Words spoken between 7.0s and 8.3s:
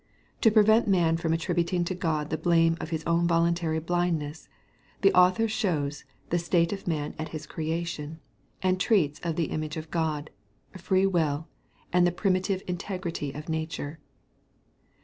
at his creation,